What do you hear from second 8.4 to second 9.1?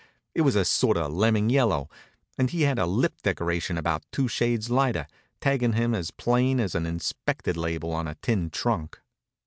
trunk.